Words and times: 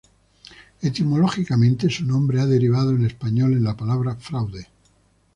Etimológicamente, 0.81 1.87
su 1.87 2.05
nombre 2.05 2.41
ha 2.41 2.47
derivado 2.47 2.89
en 2.89 3.05
español 3.05 3.53
en 3.53 3.63
la 3.65 3.77
palabra 3.77 4.15
fraude. 4.15 4.65